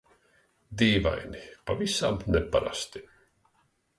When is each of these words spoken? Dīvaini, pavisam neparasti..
Dīvaini, 0.81 1.41
pavisam 1.69 2.19
neparasti.. 2.37 3.05